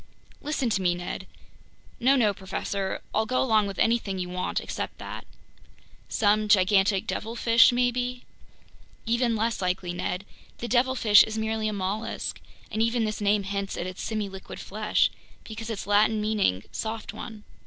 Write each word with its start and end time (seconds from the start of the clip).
"Listen 0.41 0.67
to 0.71 0.81
me, 0.81 0.95
Ned—" 0.95 1.27
"No, 1.99 2.15
no, 2.15 2.33
professor. 2.33 3.01
I'll 3.13 3.27
go 3.27 3.39
along 3.39 3.67
with 3.67 3.77
anything 3.77 4.17
you 4.17 4.29
want 4.29 4.59
except 4.59 4.97
that. 4.97 5.27
Some 6.09 6.47
gigantic 6.47 7.05
devilfish 7.05 7.71
maybe...?" 7.71 8.25
"Even 9.05 9.35
less 9.35 9.61
likely, 9.61 9.93
Ned. 9.93 10.25
The 10.57 10.67
devilfish 10.67 11.21
is 11.21 11.37
merely 11.37 11.67
a 11.67 11.73
mollusk, 11.73 12.41
and 12.71 12.81
even 12.81 13.05
this 13.05 13.21
name 13.21 13.43
hints 13.43 13.77
at 13.77 13.85
its 13.85 14.01
semiliquid 14.03 14.57
flesh, 14.57 15.11
because 15.43 15.69
it's 15.69 15.85
Latin 15.85 16.19
meaning 16.19 16.63
soft 16.71 17.13
one. 17.13 17.43